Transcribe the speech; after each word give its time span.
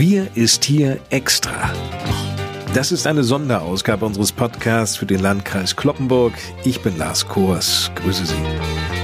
Wir 0.00 0.34
ist 0.34 0.64
hier 0.64 0.98
extra. 1.10 1.70
Das 2.72 2.90
ist 2.90 3.06
eine 3.06 3.22
Sonderausgabe 3.22 4.06
unseres 4.06 4.32
Podcasts 4.32 4.96
für 4.96 5.04
den 5.04 5.20
Landkreis 5.20 5.76
Kloppenburg. 5.76 6.32
Ich 6.64 6.80
bin 6.80 6.96
Lars 6.96 7.28
Kors. 7.28 7.90
Grüße 7.96 8.24
Sie. 8.24 8.99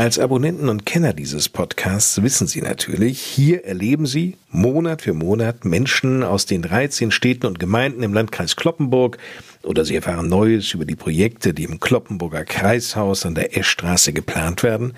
Als 0.00 0.18
Abonnenten 0.18 0.70
und 0.70 0.86
Kenner 0.86 1.12
dieses 1.12 1.50
Podcasts 1.50 2.22
wissen 2.22 2.46
Sie 2.46 2.62
natürlich, 2.62 3.20
hier 3.20 3.66
erleben 3.66 4.06
Sie 4.06 4.38
Monat 4.48 5.02
für 5.02 5.12
Monat 5.12 5.66
Menschen 5.66 6.22
aus 6.22 6.46
den 6.46 6.62
13 6.62 7.10
Städten 7.10 7.44
und 7.44 7.58
Gemeinden 7.58 8.02
im 8.02 8.14
Landkreis 8.14 8.56
Kloppenburg 8.56 9.18
oder 9.62 9.84
Sie 9.84 9.94
erfahren 9.94 10.26
Neues 10.26 10.72
über 10.72 10.86
die 10.86 10.96
Projekte, 10.96 11.52
die 11.52 11.64
im 11.64 11.80
Kloppenburger 11.80 12.46
Kreishaus 12.46 13.26
an 13.26 13.34
der 13.34 13.58
Eschstraße 13.58 14.14
geplant 14.14 14.62
werden. 14.62 14.94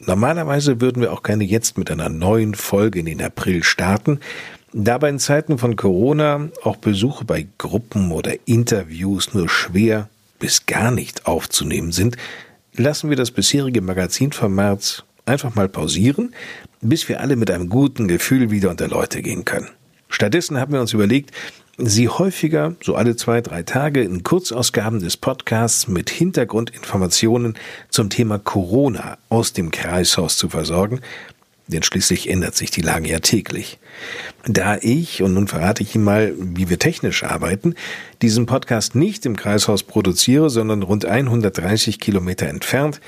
Normalerweise 0.00 0.80
würden 0.80 1.02
wir 1.02 1.12
auch 1.12 1.22
gerne 1.22 1.44
jetzt 1.44 1.78
mit 1.78 1.88
einer 1.92 2.08
neuen 2.08 2.56
Folge 2.56 2.98
in 2.98 3.06
den 3.06 3.22
April 3.22 3.62
starten. 3.62 4.18
Da 4.72 4.98
bei 4.98 5.08
in 5.08 5.20
Zeiten 5.20 5.56
von 5.56 5.76
Corona 5.76 6.48
auch 6.64 6.78
Besuche 6.78 7.24
bei 7.24 7.46
Gruppen 7.58 8.10
oder 8.10 8.32
Interviews 8.46 9.34
nur 9.34 9.48
schwer 9.48 10.08
bis 10.40 10.66
gar 10.66 10.90
nicht 10.90 11.26
aufzunehmen 11.26 11.92
sind, 11.92 12.16
lassen 12.74 13.10
wir 13.10 13.16
das 13.16 13.30
bisherige 13.30 13.82
Magazinformat 13.82 15.04
einfach 15.26 15.54
mal 15.54 15.68
pausieren, 15.68 16.34
bis 16.80 17.08
wir 17.08 17.20
alle 17.20 17.36
mit 17.36 17.50
einem 17.50 17.68
guten 17.68 18.08
Gefühl 18.08 18.50
wieder 18.50 18.70
unter 18.70 18.88
Leute 18.88 19.22
gehen 19.22 19.44
können. 19.44 19.68
Stattdessen 20.08 20.58
haben 20.58 20.72
wir 20.72 20.80
uns 20.80 20.92
überlegt, 20.92 21.30
Sie 21.78 22.08
häufiger, 22.08 22.76
so 22.82 22.96
alle 22.96 23.16
zwei, 23.16 23.40
drei 23.40 23.62
Tage, 23.62 24.02
in 24.02 24.22
Kurzausgaben 24.22 25.00
des 25.00 25.16
Podcasts 25.16 25.88
mit 25.88 26.10
Hintergrundinformationen 26.10 27.54
zum 27.88 28.10
Thema 28.10 28.38
Corona 28.38 29.16
aus 29.30 29.54
dem 29.54 29.70
Kreishaus 29.70 30.36
zu 30.36 30.50
versorgen, 30.50 31.00
denn 31.68 31.82
schließlich 31.82 32.28
ändert 32.28 32.56
sich 32.56 32.70
die 32.70 32.80
Lage 32.80 33.08
ja 33.08 33.20
täglich. 33.20 33.78
Da 34.46 34.76
ich, 34.80 35.22
und 35.22 35.34
nun 35.34 35.48
verrate 35.48 35.82
ich 35.82 35.94
Ihnen 35.94 36.04
mal, 36.04 36.32
wie 36.36 36.68
wir 36.68 36.78
technisch 36.78 37.22
arbeiten, 37.22 37.74
diesen 38.20 38.46
Podcast 38.46 38.94
nicht 38.94 39.24
im 39.26 39.36
Kreishaus 39.36 39.82
produziere, 39.82 40.50
sondern 40.50 40.82
rund 40.82 41.04
130 41.04 42.00
Kilometer 42.00 42.46
entfernt, 42.48 43.00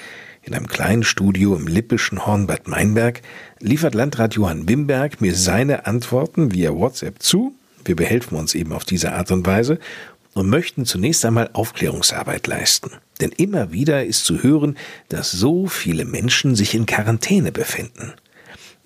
in 0.43 0.55
einem 0.55 0.67
kleinen 0.67 1.05
Studio 1.05 1.57
im 1.57 1.67
lippischen 1.67 2.27
Hornbad 2.27 2.69
Meinberg, 2.69 3.23
liefert 3.61 3.95
Landrat 3.95 4.35
Johann 4.35 4.69
Wimberg 4.69 5.21
mir 5.21 5.35
seine 5.35 5.87
Antworten 5.87 6.53
via 6.53 6.75
WhatsApp 6.75 7.23
zu. 7.23 7.55
Wir 7.85 7.97
behelfen 7.97 8.37
uns 8.37 8.55
eben 8.55 8.73
auf 8.73 8.85
diese 8.85 9.13
Art 9.13 9.31
und 9.31 9.47
Weise 9.47 9.79
und 10.35 10.49
möchten 10.49 10.85
zunächst 10.85 11.25
einmal 11.25 11.51
Aufklärungsarbeit 11.53 12.47
leisten. 12.47 12.91
Denn 13.21 13.31
immer 13.31 13.73
wieder 13.73 14.05
ist 14.05 14.25
zu 14.25 14.43
hören, 14.43 14.77
dass 15.09 15.31
so 15.31 15.67
viele 15.67 16.05
Menschen 16.05 16.57
sich 16.57 16.75
in 16.75 16.87
Quarantäne 16.87 17.53
befinden. 17.53 18.13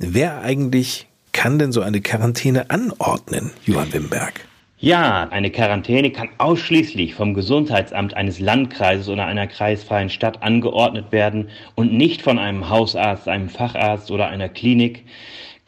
Wer 0.01 0.43
eigentlich 0.43 1.09
kann 1.33 1.59
denn 1.59 1.73
so 1.73 1.83
eine 1.83 2.01
Quarantäne 2.01 2.71
anordnen, 2.71 3.51
Johann 3.67 3.93
Wimberg? 3.93 4.47
Ja, 4.79 5.27
eine 5.31 5.51
Quarantäne 5.51 6.13
kann 6.13 6.29
ausschließlich 6.39 7.17
vom 7.17 7.35
Gesundheitsamt 7.35 8.15
eines 8.15 8.39
Landkreises 8.39 9.09
oder 9.09 9.27
einer 9.27 9.49
kreisfreien 9.49 10.09
Stadt 10.09 10.41
angeordnet 10.41 11.11
werden 11.11 11.49
und 11.75 11.93
nicht 11.93 12.23
von 12.23 12.39
einem 12.39 12.69
Hausarzt, 12.69 13.27
einem 13.27 13.49
Facharzt 13.49 14.13
oder 14.13 14.29
einer 14.29 14.49
Klinik. 14.49 15.05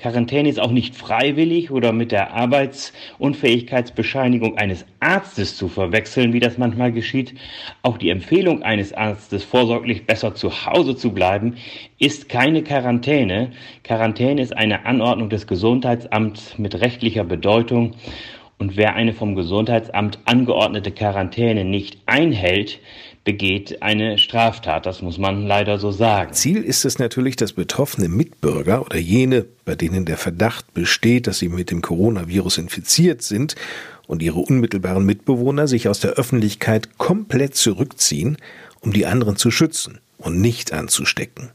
Quarantäne 0.01 0.49
ist 0.49 0.59
auch 0.59 0.71
nicht 0.71 0.97
freiwillig 0.97 1.71
oder 1.71 1.93
mit 1.93 2.11
der 2.11 2.33
Arbeitsunfähigkeitsbescheinigung 2.33 4.57
eines 4.57 4.87
Arztes 4.99 5.59
zu 5.59 5.69
verwechseln, 5.69 6.33
wie 6.33 6.41
das 6.41 6.57
manchmal 6.57 6.91
geschieht. 6.91 7.35
Auch 7.83 7.99
die 7.99 8.09
Empfehlung 8.09 8.63
eines 8.63 8.95
Arztes, 8.95 9.45
vorsorglich 9.45 10.07
besser 10.07 10.35
zu 10.35 10.65
Hause 10.65 10.97
zu 10.97 11.13
bleiben, 11.13 11.57
ist 11.99 12.31
keine 12.31 12.63
Quarantäne. 12.63 13.51
Quarantäne 13.85 14.41
ist 14.41 14.57
eine 14.57 14.87
Anordnung 14.87 15.29
des 15.29 15.47
Gesundheitsamts 15.47 16.57
mit 16.57 16.81
rechtlicher 16.81 17.25
Bedeutung. 17.25 17.93
Und 18.57 18.77
wer 18.77 18.95
eine 18.95 19.13
vom 19.13 19.35
Gesundheitsamt 19.35 20.19
angeordnete 20.25 20.93
Quarantäne 20.93 21.65
nicht 21.65 21.99
einhält, 22.07 22.81
begeht 23.25 23.83
eine 23.83 24.19
Straftat. 24.19 24.87
Das 24.87 25.03
muss 25.03 25.19
man 25.19 25.47
leider 25.47 25.79
so 25.79 25.91
sagen. 25.91 26.33
Ziel 26.33 26.63
ist 26.63 26.85
es 26.85 26.99
natürlich, 26.99 27.37
dass 27.37 27.53
betroffene 27.53 28.09
Mitbürger 28.09 28.83
oder 28.83 28.99
jene, 28.99 29.45
bei 29.65 29.75
denen 29.75 30.05
der 30.05 30.17
Verdacht 30.17 30.73
besteht, 30.75 31.27
dass 31.27 31.39
sie 31.39 31.49
mit 31.49 31.71
dem 31.71 31.83
Coronavirus 31.83 32.59
infiziert 32.59 33.23
sind 33.23 33.57
und 34.07 34.23
ihre 34.23 34.41
unmittelbaren 34.41 35.05
Mitbewohner 35.05 35.69
sich 35.69 35.89
aus 35.89 36.01
der 36.01 36.13
Öffentlichkeit 36.13 36.99
komplett 36.99 37.55
zurückziehen, 37.55 38.39
um 38.81 38.93
die 38.93 39.07
anderen 39.07 39.37
zu 39.37 39.51
schützen 39.51 39.99
und 40.19 40.41
nicht 40.41 40.73
anzustecken. 40.73 41.51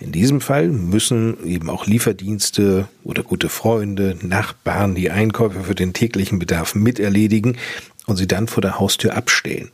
In 0.00 0.10
diesem 0.10 0.40
Fall 0.40 0.68
müssen 0.68 1.46
eben 1.46 1.70
auch 1.70 1.86
Lieferdienste 1.86 2.88
oder 3.04 3.22
gute 3.22 3.48
Freunde, 3.48 4.16
Nachbarn 4.22 4.94
die 4.94 5.10
Einkäufe 5.10 5.64
für 5.64 5.74
den 5.74 5.92
täglichen 5.92 6.38
Bedarf 6.38 6.74
miterledigen 6.74 7.58
und 8.06 8.16
sie 8.16 8.26
dann 8.26 8.48
vor 8.48 8.60
der 8.60 8.80
Haustür 8.80 9.16
abstellen. 9.16 9.70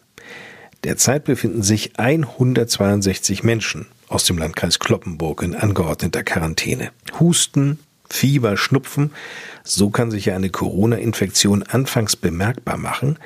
Derzeit 0.85 1.25
befinden 1.25 1.63
sich 1.63 1.99
162 1.99 3.43
Menschen 3.43 3.87
aus 4.09 4.25
dem 4.25 4.39
Landkreis 4.39 4.79
Kloppenburg 4.79 5.43
in 5.43 5.55
angeordneter 5.55 6.23
Quarantäne. 6.23 6.91
Husten, 7.19 7.79
Fieber, 8.09 8.57
Schnupfen, 8.57 9.13
so 9.63 9.91
kann 9.91 10.11
sich 10.11 10.27
ja 10.27 10.35
eine 10.35 10.51
Corona-Infektion 10.51 11.63
anfangs 11.63 12.17
bemerkbar 12.17 12.77
machen. 12.77 13.19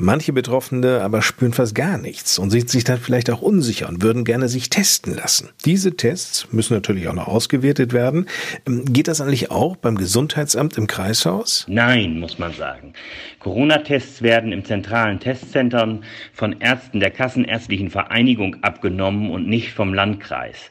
Manche 0.00 0.32
Betroffene 0.32 1.00
aber 1.00 1.22
spüren 1.22 1.52
fast 1.52 1.74
gar 1.74 1.98
nichts 1.98 2.38
und 2.38 2.50
sind 2.50 2.70
sich 2.70 2.84
dann 2.84 3.00
vielleicht 3.00 3.30
auch 3.30 3.42
unsicher 3.42 3.88
und 3.88 4.00
würden 4.00 4.22
gerne 4.24 4.48
sich 4.48 4.70
testen 4.70 5.16
lassen. 5.16 5.48
Diese 5.64 5.96
Tests 5.96 6.46
müssen 6.52 6.74
natürlich 6.74 7.08
auch 7.08 7.14
noch 7.14 7.26
ausgewertet 7.26 7.92
werden. 7.92 8.26
Ähm, 8.64 8.84
geht 8.84 9.08
das 9.08 9.20
eigentlich 9.20 9.50
auch 9.50 9.74
beim 9.74 9.96
Gesundheitsamt 9.96 10.78
im 10.78 10.86
Kreishaus? 10.86 11.66
Nein, 11.68 12.20
muss 12.20 12.38
man 12.38 12.52
sagen. 12.52 12.92
Corona-Tests 13.40 14.22
werden 14.22 14.52
im 14.52 14.64
zentralen 14.64 15.18
Testzentren 15.18 16.04
von 16.32 16.60
Ärzten 16.60 17.00
der 17.00 17.10
Kassenärztlichen 17.10 17.90
Vereinigung 17.90 18.62
abgenommen 18.62 19.32
und 19.32 19.48
nicht 19.48 19.72
vom 19.72 19.94
Landkreis. 19.94 20.70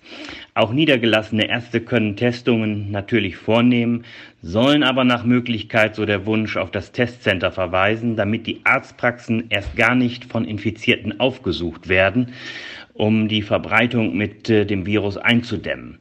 Auch 0.58 0.74
niedergelassene 0.74 1.50
Ärzte 1.50 1.82
können 1.82 2.16
Testungen 2.16 2.90
natürlich 2.90 3.38
vornehmen, 3.38 4.06
sollen 4.42 4.82
aber 4.82 5.04
nach 5.04 5.24
Möglichkeit 5.24 5.94
so 5.94 6.04
der 6.04 6.26
Wunsch 6.26 6.58
auf 6.58 6.72
das 6.72 6.92
Testcenter 6.92 7.52
verweisen, 7.52 8.16
damit 8.16 8.48
die 8.48 8.62
Arztpraxen 8.64 9.44
erst 9.50 9.76
gar 9.76 9.94
nicht 9.94 10.26
von 10.26 10.46
Infizierten 10.46 11.20
aufgesucht 11.20 11.90
werden, 11.90 12.34
um 12.96 13.28
die 13.28 13.44
Verbreitung 13.44 14.18
mit 14.18 14.50
äh, 14.50 14.66
dem 14.66 14.88
Virus 14.88 15.18
einzudämmen. 15.18 16.00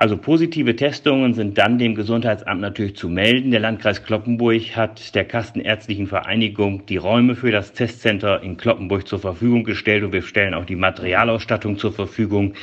Also 0.00 0.16
positive 0.16 0.76
Testungen 0.76 1.34
sind 1.34 1.58
dann 1.58 1.76
dem 1.76 1.96
Gesundheitsamt 1.96 2.60
natürlich 2.60 2.94
zu 2.94 3.08
melden. 3.08 3.50
Der 3.50 3.58
Landkreis 3.58 4.04
Kloppenburg 4.04 4.76
hat 4.76 5.16
der 5.16 5.24
Kassenärztlichen 5.24 6.06
Vereinigung 6.06 6.86
die 6.86 6.98
Räume 6.98 7.34
für 7.34 7.50
das 7.50 7.72
Testcenter 7.72 8.40
in 8.44 8.56
Kloppenburg 8.56 9.08
zur 9.08 9.18
Verfügung 9.18 9.64
gestellt 9.64 10.04
und 10.04 10.12
wir 10.12 10.22
stellen 10.22 10.54
auch 10.54 10.66
die 10.66 10.76
Materialausstattung 10.76 11.78
zur 11.78 11.92
Verfügung. 11.92 12.54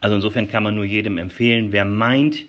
Also 0.00 0.14
insofern 0.14 0.48
kann 0.48 0.62
man 0.62 0.76
nur 0.76 0.84
jedem 0.84 1.18
empfehlen, 1.18 1.72
wer 1.72 1.84
meint, 1.84 2.46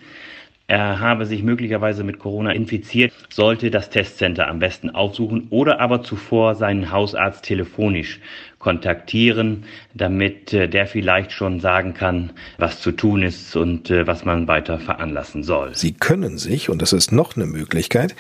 er 0.67 0.99
habe 0.99 1.25
sich 1.25 1.43
möglicherweise 1.43 2.03
mit 2.03 2.19
Corona 2.19 2.51
infiziert, 2.51 3.13
sollte 3.29 3.71
das 3.71 3.89
Testcenter 3.89 4.47
am 4.47 4.59
besten 4.59 4.89
aufsuchen 4.89 5.47
oder 5.49 5.79
aber 5.79 6.03
zuvor 6.03 6.55
seinen 6.55 6.91
Hausarzt 6.91 7.45
telefonisch 7.45 8.19
kontaktieren, 8.59 9.63
damit 9.93 10.51
äh, 10.51 10.67
der 10.67 10.85
vielleicht 10.85 11.31
schon 11.31 11.61
sagen 11.61 11.93
kann, 11.93 12.31
was 12.57 12.81
zu 12.81 12.91
tun 12.91 13.23
ist 13.23 13.55
und 13.55 13.89
äh, 13.89 14.05
was 14.07 14.25
man 14.25 14.49
weiter 14.49 14.77
veranlassen 14.77 15.43
soll. 15.43 15.73
Sie 15.73 15.93
können 15.93 16.37
sich, 16.37 16.69
und 16.69 16.81
das 16.81 16.91
ist 16.91 17.13
noch 17.13 17.37
eine 17.37 17.45
Möglichkeit, 17.45 18.13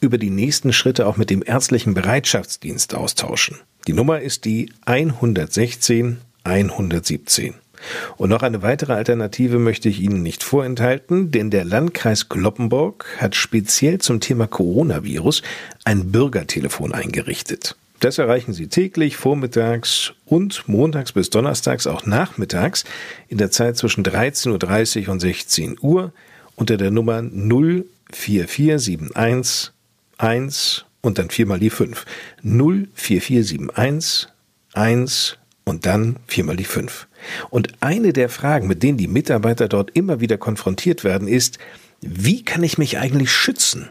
über 0.00 0.18
die 0.18 0.30
nächsten 0.30 0.74
Schritte 0.74 1.06
auch 1.06 1.16
mit 1.16 1.30
dem 1.30 1.42
ärztlichen 1.46 1.94
Bereitschaftsdienst 1.94 2.94
austauschen. 2.94 3.56
Die 3.86 3.94
Nummer 3.94 4.20
ist 4.20 4.44
die 4.44 4.70
116 4.84 6.18
117. 6.44 7.54
Und 8.16 8.30
noch 8.30 8.42
eine 8.42 8.62
weitere 8.62 8.92
Alternative 8.92 9.58
möchte 9.58 9.88
ich 9.88 10.00
Ihnen 10.00 10.22
nicht 10.22 10.42
vorenthalten, 10.42 11.30
denn 11.30 11.50
der 11.50 11.64
Landkreis 11.64 12.28
Gloppenburg 12.28 13.06
hat 13.18 13.34
speziell 13.34 13.98
zum 13.98 14.20
Thema 14.20 14.46
Coronavirus 14.46 15.42
ein 15.84 16.12
Bürgertelefon 16.12 16.92
eingerichtet. 16.92 17.76
Das 18.00 18.18
erreichen 18.18 18.52
Sie 18.52 18.68
täglich, 18.68 19.16
vormittags 19.16 20.12
und 20.26 20.68
montags 20.68 21.12
bis 21.12 21.30
donnerstags 21.30 21.86
auch 21.86 22.04
nachmittags 22.04 22.84
in 23.28 23.38
der 23.38 23.50
Zeit 23.50 23.78
zwischen 23.78 24.04
13.30 24.04 25.06
Uhr 25.06 25.12
und 25.12 25.20
16 25.20 25.78
Uhr 25.80 26.12
unter 26.56 26.76
der 26.76 26.90
Nummer 26.90 27.22
04471 27.22 29.72
1 30.18 30.84
und 31.00 31.18
dann 31.18 31.30
viermal 31.30 31.60
die 31.60 31.70
5. 31.70 32.04
04471 32.42 34.28
1 34.74 35.38
und 35.64 35.86
dann 35.86 36.16
viermal 36.26 36.56
die 36.56 36.64
5. 36.64 37.08
Und 37.50 37.72
eine 37.80 38.12
der 38.12 38.28
Fragen, 38.28 38.68
mit 38.68 38.82
denen 38.82 38.98
die 38.98 39.08
Mitarbeiter 39.08 39.68
dort 39.68 39.90
immer 39.94 40.20
wieder 40.20 40.38
konfrontiert 40.38 41.04
werden, 41.04 41.26
ist, 41.26 41.58
wie 42.00 42.44
kann 42.44 42.62
ich 42.62 42.78
mich 42.78 42.98
eigentlich 42.98 43.32
schützen? 43.32 43.88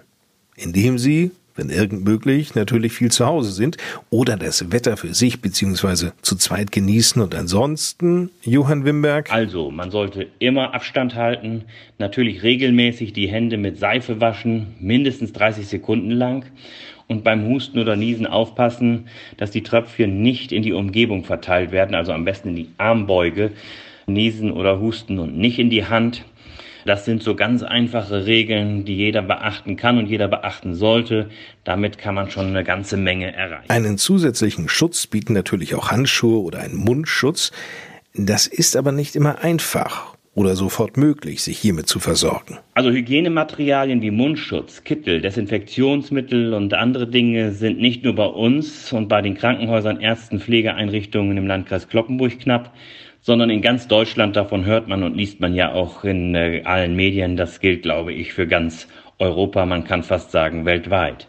Indem 0.55 0.99
sie 0.99 1.31
wenn 1.55 1.69
irgend 1.69 2.05
möglich, 2.05 2.55
natürlich 2.55 2.93
viel 2.93 3.11
zu 3.11 3.25
Hause 3.25 3.51
sind 3.51 3.77
oder 4.09 4.37
das 4.37 4.71
Wetter 4.71 4.97
für 4.97 5.13
sich 5.13 5.41
bzw. 5.41 6.11
zu 6.21 6.35
zweit 6.35 6.71
genießen 6.71 7.21
und 7.21 7.35
ansonsten, 7.35 8.31
Johann 8.43 8.85
Wimberg? 8.85 9.31
Also, 9.31 9.71
man 9.71 9.91
sollte 9.91 10.27
immer 10.39 10.73
Abstand 10.73 11.15
halten, 11.15 11.65
natürlich 11.99 12.43
regelmäßig 12.43 13.13
die 13.13 13.27
Hände 13.27 13.57
mit 13.57 13.79
Seife 13.79 14.19
waschen, 14.19 14.75
mindestens 14.79 15.33
30 15.33 15.67
Sekunden 15.67 16.11
lang 16.11 16.45
und 17.07 17.23
beim 17.23 17.47
Husten 17.47 17.79
oder 17.79 17.95
Niesen 17.95 18.25
aufpassen, 18.25 19.07
dass 19.37 19.51
die 19.51 19.63
Tröpfchen 19.63 20.21
nicht 20.21 20.51
in 20.51 20.63
die 20.63 20.73
Umgebung 20.73 21.23
verteilt 21.23 21.71
werden, 21.71 21.95
also 21.95 22.11
am 22.11 22.25
besten 22.25 22.49
in 22.49 22.55
die 22.55 22.69
Armbeuge, 22.77 23.51
Niesen 24.07 24.51
oder 24.51 24.79
Husten 24.79 25.19
und 25.19 25.37
nicht 25.37 25.59
in 25.59 25.69
die 25.69 25.85
Hand. 25.85 26.25
Das 26.85 27.05
sind 27.05 27.23
so 27.23 27.35
ganz 27.35 27.63
einfache 27.63 28.25
Regeln, 28.25 28.85
die 28.85 28.95
jeder 28.95 29.21
beachten 29.21 29.75
kann 29.75 29.97
und 29.97 30.07
jeder 30.07 30.27
beachten 30.27 30.73
sollte. 30.75 31.29
Damit 31.63 31.97
kann 31.97 32.15
man 32.15 32.29
schon 32.29 32.47
eine 32.47 32.63
ganze 32.63 32.97
Menge 32.97 33.33
erreichen. 33.33 33.69
Einen 33.69 33.97
zusätzlichen 33.97 34.69
Schutz 34.69 35.07
bieten 35.07 35.33
natürlich 35.33 35.75
auch 35.75 35.91
Handschuhe 35.91 36.41
oder 36.41 36.59
ein 36.59 36.75
Mundschutz. 36.75 37.51
Das 38.13 38.47
ist 38.47 38.75
aber 38.75 38.91
nicht 38.91 39.15
immer 39.15 39.43
einfach 39.43 40.13
oder 40.35 40.55
sofort 40.55 40.97
möglich, 40.97 41.43
sich 41.43 41.59
hiermit 41.59 41.87
zu 41.87 41.99
versorgen. 41.99 42.57
Also 42.73 42.89
Hygienematerialien 42.89 44.01
wie 44.01 44.11
Mundschutz, 44.11 44.83
Kittel, 44.83 45.21
Desinfektionsmittel 45.21 46.53
und 46.53 46.73
andere 46.73 47.07
Dinge 47.07 47.51
sind 47.51 47.79
nicht 47.79 48.03
nur 48.03 48.15
bei 48.15 48.25
uns 48.25 48.91
und 48.91 49.07
bei 49.07 49.21
den 49.21 49.35
Krankenhäusern, 49.35 49.99
Ärzten, 49.99 50.39
Pflegeeinrichtungen 50.39 51.37
im 51.37 51.45
Landkreis 51.45 51.87
Kloppenburg 51.87 52.39
knapp, 52.39 52.73
sondern 53.23 53.49
in 53.49 53.61
ganz 53.61 53.87
Deutschland. 53.87 54.35
Davon 54.35 54.65
hört 54.65 54.87
man 54.87 55.01
und 55.01 55.17
liest 55.17 55.39
man 55.39 55.55
ja 55.55 55.73
auch 55.73 56.03
in 56.03 56.35
äh, 56.35 56.61
allen 56.65 56.95
Medien. 56.95 57.35
Das 57.35 57.59
gilt, 57.59 57.81
glaube 57.81 58.13
ich, 58.13 58.33
für 58.33 58.45
ganz 58.45 58.87
Europa, 59.17 59.65
man 59.65 59.85
kann 59.85 60.03
fast 60.03 60.31
sagen 60.31 60.65
weltweit. 60.65 61.27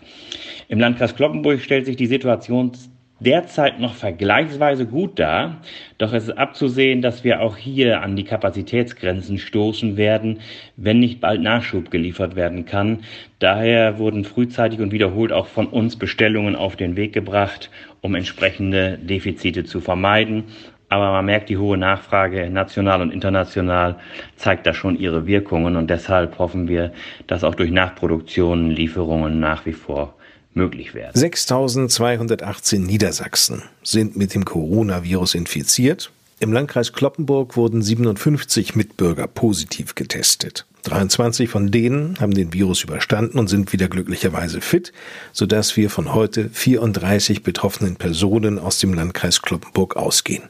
Im 0.69 0.81
Landkreis 0.81 1.17
Kloppenburg 1.17 1.61
stellt 1.61 1.87
sich 1.87 1.97
die 1.97 2.07
Situation 2.07 2.73
derzeit 3.21 3.79
noch 3.81 3.95
vergleichsweise 3.95 4.87
gut 4.87 5.19
dar, 5.19 5.61
doch 5.99 6.13
es 6.13 6.25
ist 6.25 6.37
abzusehen, 6.37 7.01
dass 7.01 7.25
wir 7.25 7.41
auch 7.41 7.57
hier 7.57 8.03
an 8.03 8.17
die 8.17 8.25
Kapazitätsgrenzen 8.25 9.39
stoßen 9.39 9.97
werden, 9.97 10.41
wenn 10.77 10.99
nicht 10.99 11.21
bald 11.21 11.41
Nachschub 11.41 11.91
geliefert 11.91 12.35
werden 12.35 12.67
kann. 12.67 13.05
Daher 13.39 13.99
wurden 13.99 14.25
frühzeitig 14.25 14.81
und 14.81 14.93
wiederholt 14.93 15.33
auch 15.33 15.47
von 15.47 15.69
uns 15.69 15.97
Bestellungen 15.97 16.57
auf 16.57 16.77
den 16.77 16.97
Weg 16.97 17.13
gebracht, 17.13 17.71
um 18.01 18.15
entsprechende 18.15 18.99
Defizite 18.99 19.65
zu 19.65 19.81
vermeiden 19.81 20.45
aber 20.89 21.13
man 21.13 21.25
merkt, 21.25 21.49
die 21.49 21.59
hohe 21.59 21.77
Nachfrage 21.77 22.49
national 22.51 23.03
und 23.03 23.11
international 23.11 23.97
zeigt 24.37 24.67
da 24.67 24.75
schon 24.75 24.99
ihre 24.99 25.27
Wirkungen 25.27 25.77
und 25.77 25.89
deshalb 25.89 26.39
hoffen 26.39 26.69
wir, 26.69 26.93
dass 27.27 27.45
auch 27.45 27.55
durch 27.55 27.71
Nachproduktion 27.71 28.71
Lieferungen 28.71 29.41
nach 29.41 29.67
wie 29.67 29.73
vor 29.73 30.15
möglich 30.55 30.95
werden. 30.95 31.19
6218 31.19 32.83
Niedersachsen 32.83 33.63
sind 33.83 34.17
mit 34.17 34.35
dem 34.35 34.45
Coronavirus 34.45 35.35
infiziert. 35.35 36.11
Im 36.41 36.53
Landkreis 36.53 36.93
Kloppenburg 36.93 37.57
wurden 37.57 37.83
57 37.83 38.75
Mitbürger 38.77 39.27
positiv 39.27 39.95
getestet. 39.95 40.67
23 40.85 41.49
von 41.49 41.71
denen 41.71 42.21
haben 42.21 42.35
den 42.35 42.53
Virus 42.53 42.85
überstanden 42.85 43.39
und 43.39 43.49
sind 43.49 43.73
wieder 43.73 43.89
glücklicherweise 43.89 44.61
fit, 44.61 44.93
sodass 45.33 45.77
wir 45.77 45.89
von 45.89 46.13
heute 46.13 46.51
34 46.51 47.43
betroffenen 47.43 47.97
Personen 47.97 48.59
aus 48.59 48.79
dem 48.79 48.93
Landkreis 48.93 49.41
Kloppenburg 49.41 49.97
ausgehen. 49.97 50.43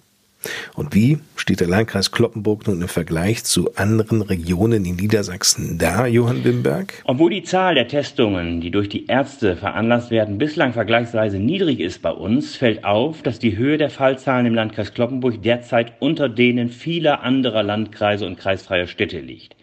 Und 0.74 0.94
wie 0.94 1.18
steht 1.36 1.60
der 1.60 1.68
Landkreis 1.68 2.10
Kloppenburg 2.10 2.66
nun 2.66 2.82
im 2.82 2.88
Vergleich 2.88 3.44
zu 3.44 3.74
anderen 3.76 4.22
Regionen 4.22 4.84
in 4.84 4.96
Niedersachsen 4.96 5.78
da, 5.78 6.06
Johann 6.06 6.44
Wimberg? 6.44 7.02
Obwohl 7.04 7.30
die 7.30 7.42
Zahl 7.42 7.74
der 7.74 7.88
Testungen, 7.88 8.60
die 8.60 8.70
durch 8.70 8.88
die 8.88 9.06
Ärzte 9.06 9.56
veranlasst 9.56 10.10
werden, 10.10 10.38
bislang 10.38 10.72
vergleichsweise 10.72 11.38
niedrig 11.38 11.80
ist 11.80 12.02
bei 12.02 12.10
uns, 12.10 12.56
fällt 12.56 12.84
auf, 12.84 13.22
dass 13.22 13.38
die 13.38 13.56
Höhe 13.56 13.78
der 13.78 13.90
Fallzahlen 13.90 14.46
im 14.46 14.54
Landkreis 14.54 14.94
Kloppenburg 14.94 15.42
derzeit 15.42 15.92
unter 16.00 16.28
denen 16.28 16.68
vieler 16.68 17.22
anderer 17.22 17.62
Landkreise 17.62 18.26
und 18.26 18.38
kreisfreier 18.38 18.86
Städte 18.86 19.20
liegt. 19.20 19.54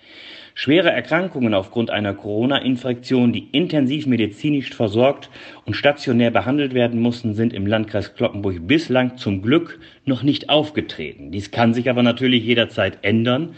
Schwere 0.53 0.91
Erkrankungen 0.91 1.53
aufgrund 1.53 1.89
einer 1.89 2.13
Corona-Infektion, 2.13 3.31
die 3.31 3.47
intensiv 3.51 4.05
medizinisch 4.05 4.73
versorgt 4.73 5.29
und 5.65 5.75
stationär 5.75 6.31
behandelt 6.31 6.73
werden 6.73 6.99
mussten, 6.99 7.33
sind 7.33 7.53
im 7.53 7.65
Landkreis 7.65 8.15
Kloppenburg 8.15 8.67
bislang 8.67 9.17
zum 9.17 9.41
Glück 9.41 9.79
noch 10.05 10.23
nicht 10.23 10.49
aufgetreten. 10.49 11.31
Dies 11.31 11.51
kann 11.51 11.73
sich 11.73 11.89
aber 11.89 12.03
natürlich 12.03 12.43
jederzeit 12.43 12.99
ändern. 13.01 13.55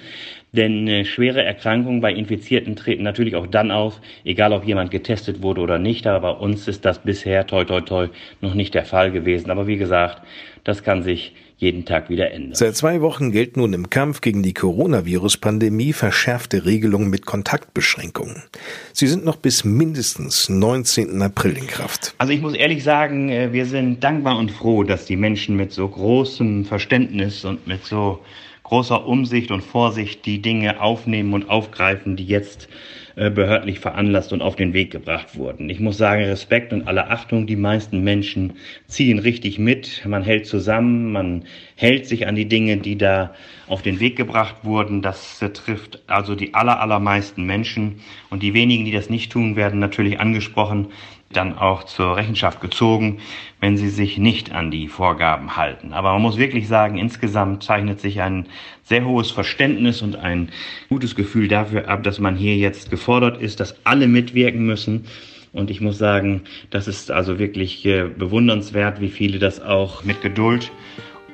Denn 0.53 0.87
äh, 0.87 1.03
schwere 1.03 1.43
Erkrankungen 1.43 1.99
bei 1.99 2.13
Infizierten 2.13 2.75
treten 2.75 3.01
natürlich 3.01 3.35
auch 3.35 3.47
dann 3.47 3.71
auf, 3.71 3.99
egal 4.23 4.53
ob 4.53 4.65
jemand 4.65 4.91
getestet 4.91 5.41
wurde 5.41 5.61
oder 5.61 5.79
nicht. 5.79 6.05
Aber 6.05 6.33
bei 6.33 6.39
uns 6.39 6.67
ist 6.67 6.85
das 6.85 6.99
bisher 6.99 7.47
toi 7.47 7.65
toi 7.65 7.81
toi 7.81 8.09
noch 8.39 8.53
nicht 8.53 8.75
der 8.75 8.85
Fall 8.85 9.11
gewesen. 9.11 9.49
Aber 9.49 9.65
wie 9.65 9.77
gesagt, 9.77 10.21
das 10.63 10.83
kann 10.83 11.01
sich 11.01 11.33
jeden 11.63 11.85
Tag 11.85 12.09
wieder 12.09 12.31
ändern. 12.31 12.53
Seit 12.53 12.75
zwei 12.75 13.01
Wochen 13.01 13.31
gilt 13.31 13.57
nun 13.57 13.73
im 13.73 13.89
Kampf 13.89 14.21
gegen 14.21 14.43
die 14.43 14.53
Coronavirus-Pandemie 14.53 15.93
verschärfte 15.93 16.65
Regelungen 16.65 17.09
mit 17.09 17.25
Kontaktbeschränkungen. 17.25 18.43
Sie 18.91 19.07
sind 19.07 19.25
noch 19.25 19.37
bis 19.37 19.63
mindestens 19.63 20.49
19. 20.49 21.21
April 21.21 21.57
in 21.57 21.67
Kraft. 21.67 22.13
Also 22.17 22.33
ich 22.33 22.41
muss 22.41 22.53
ehrlich 22.53 22.83
sagen, 22.83 23.29
äh, 23.29 23.53
wir 23.53 23.65
sind 23.65 24.03
dankbar 24.03 24.37
und 24.37 24.51
froh, 24.51 24.83
dass 24.83 25.05
die 25.05 25.15
Menschen 25.15 25.55
mit 25.55 25.71
so 25.71 25.87
großem 25.87 26.65
Verständnis 26.65 27.45
und 27.45 27.65
mit 27.65 27.85
so 27.85 28.19
großer 28.63 29.07
Umsicht 29.07 29.51
und 29.51 29.61
Vorsicht 29.61 30.25
die 30.25 30.41
Dinge 30.41 30.81
aufnehmen 30.81 31.33
und 31.33 31.49
aufgreifen, 31.49 32.15
die 32.15 32.25
jetzt 32.25 32.67
äh, 33.15 33.29
behördlich 33.29 33.79
veranlasst 33.79 34.33
und 34.33 34.41
auf 34.41 34.55
den 34.55 34.73
Weg 34.73 34.89
gebracht 34.89 35.37
wurden. 35.37 35.69
Ich 35.69 35.79
muss 35.79 35.97
sagen, 35.97 36.23
Respekt 36.23 36.73
und 36.73 36.87
alle 36.87 37.09
Achtung, 37.09 37.45
die 37.45 37.55
meisten 37.55 38.03
Menschen 38.03 38.53
ziehen 38.87 39.19
richtig 39.19 39.59
mit, 39.59 40.03
man 40.05 40.23
hält 40.23 40.47
zusammen, 40.47 41.11
man 41.11 41.43
hält 41.75 42.07
sich 42.07 42.25
an 42.25 42.35
die 42.35 42.47
Dinge, 42.47 42.77
die 42.77 42.97
da 42.97 43.35
auf 43.67 43.81
den 43.83 43.99
Weg 43.99 44.15
gebracht 44.15 44.55
wurden. 44.63 45.01
Das 45.01 45.39
trifft 45.53 46.01
also 46.07 46.33
die 46.33 46.53
aller, 46.53 46.79
allermeisten 46.81 47.45
Menschen 47.45 48.01
und 48.29 48.41
die 48.41 48.53
wenigen, 48.53 48.85
die 48.85 48.91
das 48.91 49.09
nicht 49.09 49.31
tun, 49.31 49.55
werden 49.55 49.79
natürlich 49.79 50.19
angesprochen 50.19 50.87
dann 51.33 51.57
auch 51.57 51.83
zur 51.83 52.15
Rechenschaft 52.15 52.61
gezogen, 52.61 53.19
wenn 53.59 53.77
sie 53.77 53.89
sich 53.89 54.17
nicht 54.17 54.51
an 54.51 54.71
die 54.71 54.87
Vorgaben 54.87 55.55
halten. 55.55 55.93
Aber 55.93 56.13
man 56.13 56.21
muss 56.21 56.37
wirklich 56.37 56.67
sagen, 56.67 56.97
insgesamt 56.97 57.63
zeichnet 57.63 57.99
sich 57.99 58.21
ein 58.21 58.47
sehr 58.83 59.05
hohes 59.05 59.31
Verständnis 59.31 60.01
und 60.01 60.15
ein 60.15 60.49
gutes 60.89 61.15
Gefühl 61.15 61.47
dafür 61.47 61.87
ab, 61.87 62.03
dass 62.03 62.19
man 62.19 62.35
hier 62.35 62.55
jetzt 62.57 62.89
gefordert 62.89 63.41
ist, 63.41 63.59
dass 63.59 63.85
alle 63.85 64.07
mitwirken 64.07 64.65
müssen. 64.65 65.05
Und 65.53 65.69
ich 65.69 65.81
muss 65.81 65.97
sagen, 65.97 66.41
das 66.71 66.87
ist 66.87 67.11
also 67.11 67.37
wirklich 67.37 67.85
äh, 67.85 68.05
bewundernswert, 68.07 68.99
wie 69.01 69.09
viele 69.09 69.37
das 69.37 69.61
auch 69.61 70.03
mit 70.03 70.21
Geduld 70.21 70.71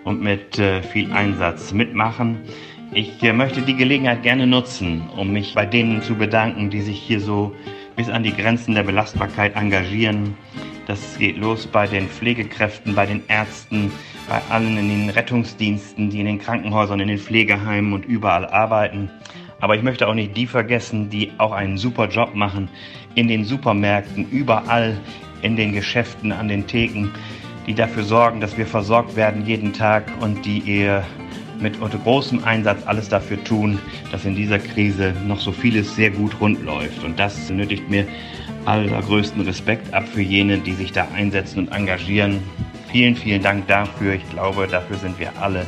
und 0.04 0.22
mit 0.22 0.60
äh, 0.60 0.82
viel 0.82 1.12
Einsatz 1.12 1.74
mitmachen. 1.74 2.40
Ich 2.92 3.22
äh, 3.22 3.34
möchte 3.34 3.62
die 3.62 3.76
Gelegenheit 3.76 4.24
gerne 4.24 4.48
nutzen, 4.48 5.04
um 5.16 5.32
mich 5.32 5.54
bei 5.54 5.66
denen 5.66 6.02
zu 6.02 6.16
bedanken, 6.16 6.70
die 6.70 6.82
sich 6.82 7.00
hier 7.00 7.22
so 7.22 7.56
bis 8.00 8.08
an 8.08 8.24
die 8.24 8.34
Grenzen 8.34 8.76
der 8.76 8.84
Belastbarkeit 8.84 9.58
engagieren. 9.58 10.38
Das 10.88 11.18
geht 11.18 11.36
los 11.36 11.68
bei 11.68 11.86
den 11.86 12.08
Pflegekräften, 12.08 12.96
bei 12.96 13.06
den 13.06 13.22
Ärzten, 13.28 13.92
bei 14.30 14.42
allen 14.50 14.78
in 14.78 14.88
den 14.88 15.10
Rettungsdiensten, 15.10 16.10
die 16.10 16.22
in 16.22 16.26
den 16.26 16.40
Krankenhäusern, 16.40 17.02
in 17.02 17.10
den 17.10 17.18
Pflegeheimen 17.18 17.92
und 17.92 18.06
überall 18.06 18.46
arbeiten. 18.46 19.12
Aber 19.60 19.76
ich 19.76 19.84
möchte 19.84 20.08
auch 20.08 20.14
nicht 20.14 20.38
die 20.38 20.48
vergessen, 20.48 21.10
die 21.10 21.34
auch 21.40 21.52
einen 21.52 21.78
super 21.78 22.08
Job 22.08 22.36
machen 22.36 22.70
in 23.16 23.28
den 23.28 23.44
Supermärkten, 23.44 24.32
überall 24.32 24.98
in 25.42 25.58
den 25.58 25.74
Geschäften, 25.74 26.32
an 26.32 26.48
den 26.48 26.68
Theken, 26.68 27.12
die 27.68 27.74
dafür 27.74 28.04
sorgen, 28.04 28.40
dass 28.40 28.58
wir 28.58 28.66
versorgt 28.66 29.18
werden 29.18 29.46
jeden 29.46 29.74
Tag 29.74 30.06
und 30.22 30.46
die 30.46 30.60
ihr 30.60 31.04
mit 31.62 31.80
unter 31.82 31.98
großem 31.98 32.44
Einsatz 32.44 32.86
alles 32.86 33.10
dafür 33.10 33.44
tun, 33.44 33.80
dass 34.12 34.26
in 34.26 34.36
dieser 34.36 34.60
Krise 34.60 35.14
noch 35.26 35.40
so 35.40 35.52
vieles 35.52 35.96
sehr 35.96 36.12
gut 36.12 36.40
rund 36.40 36.64
läuft. 36.64 37.04
Und 37.04 37.20
das 37.20 37.50
nötigt 37.50 37.90
mir 37.90 38.06
allergrößten 38.66 39.42
Respekt 39.42 39.94
ab 39.94 40.08
für 40.08 40.22
jene, 40.22 40.58
die 40.60 40.74
sich 40.74 40.92
da 40.92 41.08
einsetzen 41.16 41.60
und 41.60 41.72
engagieren. 41.72 42.40
Vielen, 42.92 43.16
vielen 43.16 43.42
Dank 43.42 43.68
dafür. 43.68 44.14
Ich 44.14 44.30
glaube, 44.30 44.68
dafür 44.68 44.98
sind 44.98 45.20
wir 45.20 45.32
alle 45.40 45.66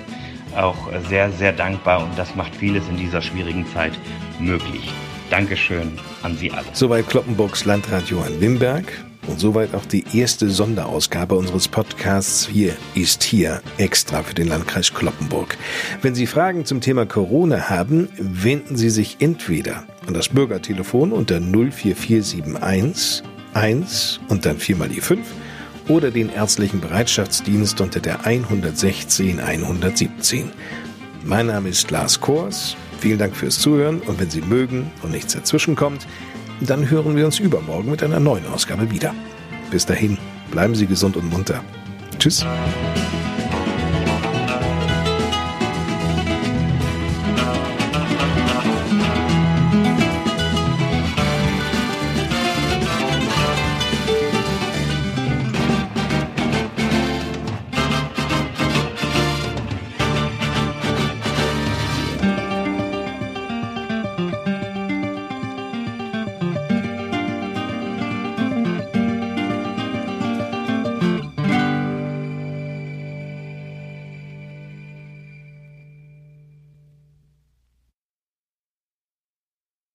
auch 0.55 0.89
sehr, 1.07 1.31
sehr 1.31 1.53
dankbar 1.53 2.03
und 2.03 2.17
das 2.17 2.35
macht 2.35 2.55
vieles 2.55 2.87
in 2.89 2.97
dieser 2.97 3.21
schwierigen 3.21 3.65
Zeit 3.67 3.93
möglich. 4.39 4.91
Dankeschön 5.29 5.97
an 6.23 6.35
Sie 6.35 6.51
alle. 6.51 6.65
Soweit 6.73 7.07
Kloppenburgs 7.07 7.63
Landrat 7.63 8.09
Johann 8.09 8.41
Wimberg. 8.41 8.91
Und 9.27 9.39
soweit 9.39 9.75
auch 9.75 9.85
die 9.85 10.03
erste 10.13 10.49
Sonderausgabe 10.49 11.35
unseres 11.35 11.67
Podcasts 11.67 12.47
Hier 12.47 12.75
ist 12.95 13.23
hier 13.23 13.61
extra 13.77 14.23
für 14.23 14.33
den 14.33 14.47
Landkreis 14.47 14.93
Kloppenburg. 14.93 15.57
Wenn 16.01 16.15
Sie 16.15 16.25
Fragen 16.25 16.65
zum 16.65 16.81
Thema 16.81 17.05
Corona 17.05 17.69
haben, 17.69 18.09
wenden 18.17 18.75
Sie 18.77 18.89
sich 18.89 19.17
entweder 19.19 19.85
an 20.07 20.13
das 20.13 20.29
Bürgertelefon 20.29 21.11
unter 21.11 21.39
04471 21.39 23.23
1 23.53 24.19
und 24.29 24.45
dann 24.45 24.57
viermal 24.57 24.89
die 24.89 25.01
5 25.01 25.25
oder 25.87 26.11
den 26.11 26.29
ärztlichen 26.29 26.79
Bereitschaftsdienst 26.79 27.81
unter 27.81 27.99
der 27.99 28.25
116 28.25 29.39
117. 29.39 30.51
Mein 31.23 31.47
Name 31.47 31.69
ist 31.69 31.91
Lars 31.91 32.19
Kors. 32.19 32.75
Vielen 32.99 33.17
Dank 33.17 33.35
fürs 33.35 33.59
Zuhören 33.59 33.99
und 34.01 34.19
wenn 34.19 34.29
Sie 34.29 34.41
mögen 34.41 34.91
und 35.01 35.11
nichts 35.11 35.33
dazwischenkommt, 35.33 36.07
dann 36.61 36.89
hören 36.89 37.15
wir 37.15 37.25
uns 37.25 37.39
übermorgen 37.39 37.89
mit 37.89 38.03
einer 38.03 38.19
neuen 38.19 38.45
Ausgabe 38.47 38.91
wieder. 38.91 39.13
Bis 39.71 39.85
dahin, 39.85 40.17
bleiben 40.51 40.75
Sie 40.75 40.85
gesund 40.85 41.17
und 41.17 41.29
munter. 41.29 41.63
Tschüss. 42.19 42.45